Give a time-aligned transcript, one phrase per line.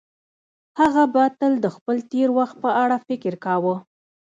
[0.79, 3.75] هغه به تل د خپل تېر وخت په اړه فکر کاوه.